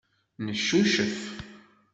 Neccucef. 0.45 1.15